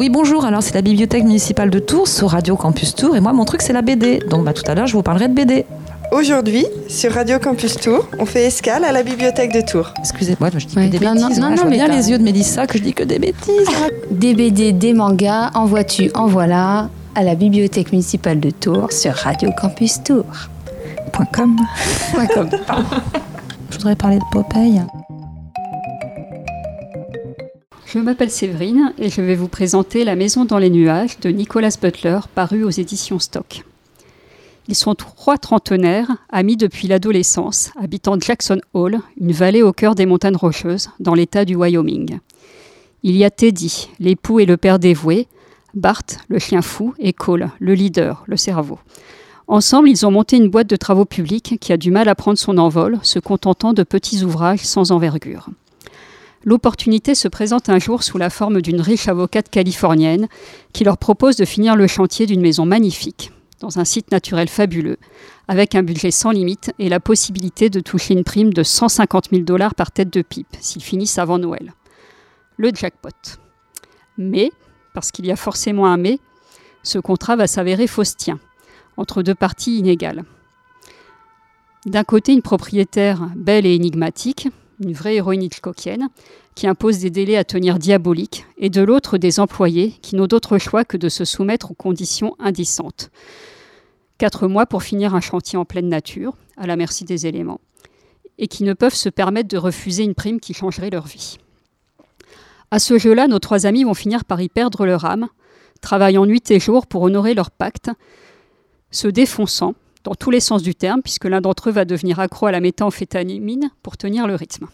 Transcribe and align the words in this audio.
Oui, 0.00 0.08
bonjour. 0.08 0.46
Alors, 0.46 0.62
c'est 0.62 0.72
la 0.74 0.80
bibliothèque 0.80 1.24
municipale 1.24 1.68
de 1.68 1.78
Tours 1.78 2.08
sur 2.08 2.30
Radio 2.30 2.56
Campus 2.56 2.94
Tours. 2.94 3.16
Et 3.16 3.20
moi, 3.20 3.34
mon 3.34 3.44
truc, 3.44 3.60
c'est 3.60 3.74
la 3.74 3.82
BD. 3.82 4.18
Donc, 4.30 4.44
bah, 4.46 4.54
tout 4.54 4.62
à 4.66 4.74
l'heure, 4.74 4.86
je 4.86 4.94
vous 4.94 5.02
parlerai 5.02 5.28
de 5.28 5.34
BD. 5.34 5.66
Aujourd'hui, 6.10 6.64
sur 6.88 7.12
Radio 7.12 7.38
Campus 7.38 7.76
Tours, 7.76 8.08
on 8.18 8.24
fait 8.24 8.46
escale 8.46 8.82
à 8.86 8.92
la 8.92 9.02
bibliothèque 9.02 9.52
de 9.52 9.60
Tours. 9.60 9.92
Excusez-moi, 9.98 10.48
je 10.56 10.64
dis 10.66 10.74
Ouais. 10.74 10.86
que 10.88 10.96
des 10.96 11.04
Non, 11.04 11.12
bêtises. 11.12 11.38
non, 11.38 11.48
Voilà, 11.48 11.56
non, 11.56 11.64
mais 11.68 11.76
bien 11.76 11.88
les 11.88 12.08
yeux 12.10 12.16
de 12.16 12.22
Mélissa 12.22 12.66
que 12.66 12.78
je 12.78 12.82
dis 12.82 12.94
que 12.94 13.04
des 13.04 13.18
bêtises. 13.18 13.68
Des 14.10 14.32
BD, 14.34 14.72
des 14.72 14.94
mangas, 14.94 15.50
en 15.52 15.66
vois-tu, 15.66 16.10
en 16.14 16.28
voilà, 16.28 16.88
à 17.14 17.22
la 17.22 17.34
bibliothèque 17.34 17.92
municipale 17.92 18.40
de 18.40 18.48
Tours 18.48 18.90
sur 18.92 19.12
Radio 19.12 19.50
Campus 19.60 20.02
Tours. 20.02 20.48
Point 21.12 21.26
com. 21.30 21.56
Point 22.14 22.26
com. 22.26 22.48
Je 23.70 23.76
voudrais 23.76 23.96
parler 23.96 24.16
de 24.16 24.24
Popeye. 24.32 24.80
Je 27.92 27.98
m'appelle 27.98 28.30
Séverine 28.30 28.94
et 28.98 29.10
je 29.10 29.20
vais 29.20 29.34
vous 29.34 29.48
présenter 29.48 30.04
La 30.04 30.14
Maison 30.14 30.44
dans 30.44 30.58
les 30.58 30.70
nuages 30.70 31.18
de 31.18 31.28
Nicolas 31.28 31.76
Butler, 31.82 32.20
paru 32.36 32.62
aux 32.62 32.70
éditions 32.70 33.18
Stock. 33.18 33.64
Ils 34.68 34.76
sont 34.76 34.94
trois 34.94 35.38
trentenaires, 35.38 36.08
amis 36.28 36.56
depuis 36.56 36.86
l'adolescence, 36.86 37.72
habitant 37.76 38.16
Jackson 38.20 38.60
Hole, 38.74 39.00
une 39.20 39.32
vallée 39.32 39.64
au 39.64 39.72
cœur 39.72 39.96
des 39.96 40.06
montagnes 40.06 40.36
rocheuses, 40.36 40.90
dans 41.00 41.14
l'état 41.14 41.44
du 41.44 41.56
Wyoming. 41.56 42.20
Il 43.02 43.16
y 43.16 43.24
a 43.24 43.30
Teddy, 43.30 43.88
l'époux 43.98 44.38
et 44.38 44.46
le 44.46 44.56
père 44.56 44.78
dévoué, 44.78 45.26
Bart, 45.74 46.04
le 46.28 46.38
chien 46.38 46.62
fou, 46.62 46.94
et 47.00 47.12
Cole, 47.12 47.50
le 47.58 47.74
leader, 47.74 48.22
le 48.28 48.36
cerveau. 48.36 48.78
Ensemble, 49.48 49.90
ils 49.90 50.06
ont 50.06 50.12
monté 50.12 50.36
une 50.36 50.48
boîte 50.48 50.70
de 50.70 50.76
travaux 50.76 51.06
publics 51.06 51.58
qui 51.60 51.72
a 51.72 51.76
du 51.76 51.90
mal 51.90 52.08
à 52.08 52.14
prendre 52.14 52.38
son 52.38 52.56
envol, 52.56 53.00
se 53.02 53.18
contentant 53.18 53.72
de 53.72 53.82
petits 53.82 54.22
ouvrages 54.22 54.64
sans 54.64 54.92
envergure. 54.92 55.50
L'opportunité 56.44 57.14
se 57.14 57.28
présente 57.28 57.68
un 57.68 57.78
jour 57.78 58.02
sous 58.02 58.16
la 58.16 58.30
forme 58.30 58.62
d'une 58.62 58.80
riche 58.80 59.08
avocate 59.08 59.50
californienne 59.50 60.26
qui 60.72 60.84
leur 60.84 60.96
propose 60.96 61.36
de 61.36 61.44
finir 61.44 61.76
le 61.76 61.86
chantier 61.86 62.24
d'une 62.24 62.40
maison 62.40 62.64
magnifique, 62.64 63.30
dans 63.60 63.78
un 63.78 63.84
site 63.84 64.10
naturel 64.10 64.48
fabuleux, 64.48 64.96
avec 65.48 65.74
un 65.74 65.82
budget 65.82 66.10
sans 66.10 66.30
limite 66.30 66.72
et 66.78 66.88
la 66.88 66.98
possibilité 66.98 67.68
de 67.68 67.80
toucher 67.80 68.14
une 68.14 68.24
prime 68.24 68.54
de 68.54 68.62
150 68.62 69.30
000 69.30 69.42
dollars 69.42 69.74
par 69.74 69.92
tête 69.92 70.10
de 70.10 70.22
pipe 70.22 70.56
s'ils 70.60 70.82
finissent 70.82 71.18
avant 71.18 71.38
Noël. 71.38 71.74
Le 72.56 72.70
jackpot. 72.74 73.10
Mais, 74.16 74.50
parce 74.94 75.10
qu'il 75.10 75.26
y 75.26 75.32
a 75.32 75.36
forcément 75.36 75.86
un 75.86 75.98
mais, 75.98 76.20
ce 76.82 76.98
contrat 76.98 77.36
va 77.36 77.46
s'avérer 77.46 77.86
faustien, 77.86 78.38
entre 78.96 79.22
deux 79.22 79.34
parties 79.34 79.76
inégales. 79.76 80.24
D'un 81.84 82.04
côté, 82.04 82.32
une 82.32 82.42
propriétaire 82.42 83.28
belle 83.36 83.66
et 83.66 83.74
énigmatique, 83.74 84.48
une 84.80 84.92
vraie 84.92 85.16
héroïne 85.16 85.42
hitchcockienne, 85.42 86.08
qui 86.54 86.66
impose 86.66 86.98
des 86.98 87.10
délais 87.10 87.36
à 87.36 87.44
tenir 87.44 87.78
diaboliques, 87.78 88.46
et 88.58 88.70
de 88.70 88.82
l'autre 88.82 89.18
des 89.18 89.38
employés 89.38 89.94
qui 90.02 90.16
n'ont 90.16 90.26
d'autre 90.26 90.58
choix 90.58 90.84
que 90.84 90.96
de 90.96 91.08
se 91.08 91.24
soumettre 91.24 91.70
aux 91.70 91.74
conditions 91.74 92.34
indécentes. 92.38 93.10
Quatre 94.18 94.48
mois 94.48 94.66
pour 94.66 94.82
finir 94.82 95.14
un 95.14 95.20
chantier 95.20 95.58
en 95.58 95.64
pleine 95.64 95.88
nature, 95.88 96.34
à 96.56 96.66
la 96.66 96.76
merci 96.76 97.04
des 97.04 97.26
éléments, 97.26 97.60
et 98.38 98.48
qui 98.48 98.64
ne 98.64 98.74
peuvent 98.74 98.94
se 98.94 99.08
permettre 99.08 99.48
de 99.48 99.58
refuser 99.58 100.02
une 100.02 100.14
prime 100.14 100.40
qui 100.40 100.54
changerait 100.54 100.90
leur 100.90 101.06
vie. 101.06 101.38
À 102.70 102.78
ce 102.78 102.98
jeu-là, 102.98 103.26
nos 103.26 103.38
trois 103.38 103.66
amis 103.66 103.84
vont 103.84 103.94
finir 103.94 104.24
par 104.24 104.40
y 104.40 104.48
perdre 104.48 104.86
leur 104.86 105.04
âme, 105.04 105.28
travaillant 105.80 106.26
nuit 106.26 106.50
et 106.50 106.60
jour 106.60 106.86
pour 106.86 107.02
honorer 107.02 107.34
leur 107.34 107.50
pacte, 107.50 107.90
se 108.90 109.08
défonçant, 109.08 109.74
dans 110.04 110.14
tous 110.14 110.30
les 110.30 110.40
sens 110.40 110.62
du 110.62 110.74
terme, 110.74 111.02
puisque 111.02 111.26
l'un 111.26 111.40
d'entre 111.40 111.68
eux 111.68 111.72
va 111.72 111.84
devenir 111.84 112.20
accro 112.20 112.46
à 112.46 112.52
la 112.52 112.60
méthamphétamine 112.60 113.70
pour 113.82 113.96
tenir 113.96 114.26
le 114.26 114.34
rythme. 114.34 114.66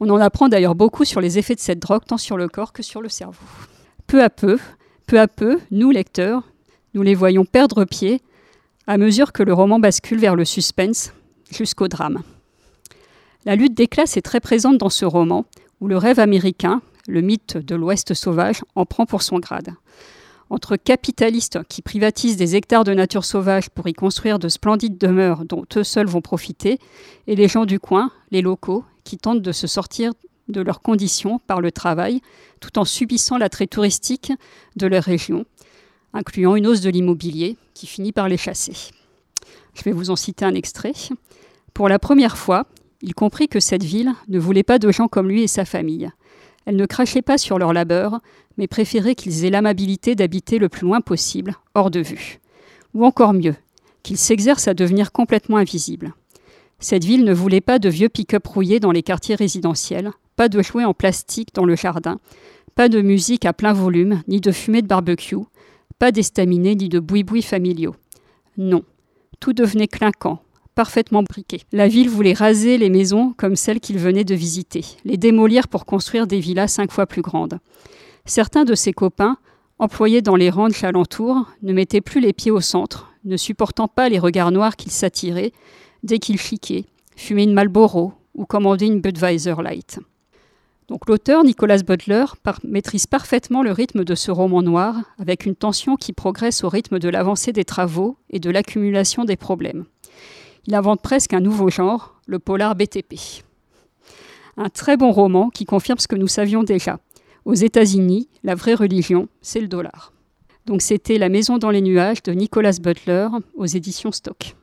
On 0.00 0.10
en 0.10 0.20
apprend 0.20 0.48
d'ailleurs 0.48 0.74
beaucoup 0.74 1.04
sur 1.04 1.20
les 1.20 1.38
effets 1.38 1.54
de 1.54 1.60
cette 1.60 1.78
drogue, 1.78 2.02
tant 2.06 2.18
sur 2.18 2.36
le 2.36 2.48
corps 2.48 2.72
que 2.72 2.82
sur 2.82 3.02
le 3.02 3.08
cerveau. 3.08 3.44
Peu 4.06 4.22
à 4.22 4.30
peu, 4.30 4.58
peu 5.06 5.20
à 5.20 5.28
peu, 5.28 5.60
nous, 5.70 5.90
lecteurs, 5.90 6.42
nous 6.94 7.02
les 7.02 7.14
voyons 7.14 7.44
perdre 7.44 7.84
pied 7.84 8.20
à 8.86 8.98
mesure 8.98 9.32
que 9.32 9.44
le 9.44 9.52
roman 9.52 9.78
bascule 9.78 10.18
vers 10.18 10.34
le 10.34 10.44
suspense 10.44 11.12
jusqu'au 11.50 11.86
drame. 11.86 12.22
La 13.44 13.54
lutte 13.54 13.74
des 13.74 13.86
classes 13.86 14.16
est 14.16 14.22
très 14.22 14.40
présente 14.40 14.78
dans 14.78 14.90
ce 14.90 15.04
roman, 15.04 15.44
où 15.80 15.86
le 15.86 15.96
rêve 15.96 16.18
américain, 16.18 16.82
le 17.06 17.20
mythe 17.20 17.56
de 17.56 17.74
l'Ouest 17.76 18.14
sauvage, 18.14 18.62
en 18.74 18.86
prend 18.86 19.06
pour 19.06 19.22
son 19.22 19.38
grade 19.38 19.74
entre 20.52 20.76
capitalistes 20.76 21.60
qui 21.66 21.80
privatisent 21.80 22.36
des 22.36 22.56
hectares 22.56 22.84
de 22.84 22.92
nature 22.92 23.24
sauvage 23.24 23.70
pour 23.70 23.88
y 23.88 23.94
construire 23.94 24.38
de 24.38 24.50
splendides 24.50 24.98
demeures 24.98 25.46
dont 25.46 25.64
eux 25.76 25.82
seuls 25.82 26.06
vont 26.06 26.20
profiter, 26.20 26.78
et 27.26 27.34
les 27.34 27.48
gens 27.48 27.64
du 27.64 27.80
coin, 27.80 28.12
les 28.30 28.42
locaux, 28.42 28.84
qui 29.02 29.16
tentent 29.16 29.40
de 29.40 29.50
se 29.50 29.66
sortir 29.66 30.12
de 30.48 30.60
leurs 30.60 30.82
conditions 30.82 31.38
par 31.38 31.62
le 31.62 31.72
travail, 31.72 32.20
tout 32.60 32.78
en 32.78 32.84
subissant 32.84 33.38
l'attrait 33.38 33.66
touristique 33.66 34.30
de 34.76 34.86
leur 34.86 35.04
région, 35.04 35.46
incluant 36.12 36.54
une 36.54 36.66
hausse 36.66 36.82
de 36.82 36.90
l'immobilier 36.90 37.56
qui 37.72 37.86
finit 37.86 38.12
par 38.12 38.28
les 38.28 38.36
chasser. 38.36 38.74
Je 39.72 39.82
vais 39.84 39.92
vous 39.92 40.10
en 40.10 40.16
citer 40.16 40.44
un 40.44 40.54
extrait. 40.54 40.92
Pour 41.72 41.88
la 41.88 41.98
première 41.98 42.36
fois, 42.36 42.66
il 43.00 43.14
comprit 43.14 43.48
que 43.48 43.58
cette 43.58 43.84
ville 43.84 44.12
ne 44.28 44.38
voulait 44.38 44.62
pas 44.62 44.78
de 44.78 44.92
gens 44.92 45.08
comme 45.08 45.30
lui 45.30 45.44
et 45.44 45.48
sa 45.48 45.64
famille. 45.64 46.10
Elle 46.66 46.76
ne 46.76 46.86
crachait 46.86 47.22
pas 47.22 47.38
sur 47.38 47.58
leur 47.58 47.72
labeur, 47.72 48.20
mais 48.56 48.66
préférait 48.66 49.14
qu'ils 49.14 49.44
aient 49.44 49.50
l'amabilité 49.50 50.14
d'habiter 50.14 50.58
le 50.58 50.68
plus 50.68 50.86
loin 50.86 51.00
possible, 51.00 51.56
hors 51.74 51.90
de 51.90 52.00
vue. 52.00 52.40
Ou 52.94 53.04
encore 53.04 53.32
mieux, 53.32 53.54
qu'ils 54.02 54.18
s'exercent 54.18 54.68
à 54.68 54.74
devenir 54.74 55.12
complètement 55.12 55.56
invisibles. 55.56 56.14
Cette 56.78 57.04
ville 57.04 57.24
ne 57.24 57.32
voulait 57.32 57.60
pas 57.60 57.78
de 57.78 57.88
vieux 57.88 58.08
pick-up 58.08 58.46
rouillés 58.46 58.80
dans 58.80 58.92
les 58.92 59.02
quartiers 59.02 59.36
résidentiels, 59.36 60.10
pas 60.36 60.48
de 60.48 60.62
jouets 60.62 60.84
en 60.84 60.94
plastique 60.94 61.54
dans 61.54 61.64
le 61.64 61.76
jardin, 61.76 62.18
pas 62.74 62.88
de 62.88 63.00
musique 63.00 63.44
à 63.44 63.52
plein 63.52 63.72
volume, 63.72 64.22
ni 64.28 64.40
de 64.40 64.50
fumée 64.50 64.82
de 64.82 64.88
barbecue, 64.88 65.36
pas 65.98 66.10
d'estaminets 66.10 66.74
ni 66.74 66.88
de 66.88 66.98
boui-boui 66.98 67.42
familiaux. 67.42 67.94
Non, 68.56 68.82
tout 69.40 69.52
devenait 69.52 69.88
clinquant, 69.88 70.42
parfaitement 70.74 71.22
briqué. 71.22 71.62
La 71.72 71.88
ville 71.88 72.08
voulait 72.08 72.32
raser 72.32 72.78
les 72.78 72.90
maisons 72.90 73.34
comme 73.36 73.56
celles 73.56 73.80
qu'il 73.80 73.98
venait 73.98 74.24
de 74.24 74.34
visiter, 74.34 74.84
les 75.04 75.16
démolir 75.16 75.68
pour 75.68 75.86
construire 75.86 76.26
des 76.26 76.40
villas 76.40 76.68
cinq 76.68 76.90
fois 76.92 77.06
plus 77.06 77.22
grandes. 77.22 77.58
Certains 78.24 78.64
de 78.64 78.74
ses 78.74 78.92
copains, 78.92 79.36
employés 79.78 80.22
dans 80.22 80.36
les 80.36 80.50
ranchs 80.50 80.84
alentours, 80.84 81.46
ne 81.62 81.72
mettaient 81.72 82.00
plus 82.00 82.20
les 82.20 82.32
pieds 82.32 82.50
au 82.50 82.60
centre, 82.60 83.12
ne 83.24 83.36
supportant 83.36 83.88
pas 83.88 84.08
les 84.08 84.18
regards 84.18 84.52
noirs 84.52 84.76
qu'ils 84.76 84.92
s'attiraient 84.92 85.52
dès 86.02 86.18
qu'ils 86.18 86.40
chiquaient, 86.40 86.86
fumaient 87.16 87.44
une 87.44 87.54
Marlboro 87.54 88.12
ou 88.34 88.46
commandaient 88.46 88.86
une 88.86 89.00
Budweiser 89.00 89.54
Light. 89.62 90.00
Donc 90.88 91.08
l'auteur, 91.08 91.44
Nicolas 91.44 91.82
Butler, 91.82 92.24
maîtrise 92.64 93.06
parfaitement 93.06 93.62
le 93.62 93.72
rythme 93.72 94.04
de 94.04 94.14
ce 94.14 94.30
roman 94.30 94.62
noir, 94.62 94.96
avec 95.18 95.46
une 95.46 95.54
tension 95.54 95.96
qui 95.96 96.12
progresse 96.12 96.64
au 96.64 96.68
rythme 96.68 96.98
de 96.98 97.08
l'avancée 97.08 97.52
des 97.52 97.64
travaux 97.64 98.16
et 98.30 98.40
de 98.40 98.50
l'accumulation 98.50 99.24
des 99.24 99.36
problèmes. 99.36 99.86
Il 100.66 100.74
invente 100.74 101.02
presque 101.02 101.32
un 101.32 101.40
nouveau 101.40 101.70
genre, 101.70 102.20
le 102.26 102.38
polar 102.38 102.74
BTP. 102.76 103.14
Un 104.56 104.68
très 104.68 104.96
bon 104.96 105.10
roman 105.10 105.50
qui 105.50 105.64
confirme 105.64 105.98
ce 105.98 106.08
que 106.08 106.16
nous 106.16 106.28
savions 106.28 106.62
déjà. 106.62 107.00
Aux 107.44 107.54
États-Unis, 107.54 108.28
la 108.44 108.54
vraie 108.54 108.74
religion, 108.74 109.28
c'est 109.40 109.60
le 109.60 109.66
dollar. 109.66 110.12
Donc 110.66 110.82
c'était 110.82 111.18
La 111.18 111.28
Maison 111.28 111.58
dans 111.58 111.70
les 111.70 111.80
nuages 111.80 112.22
de 112.22 112.32
Nicolas 112.32 112.78
Butler 112.80 113.28
aux 113.56 113.66
éditions 113.66 114.12
Stock. 114.12 114.54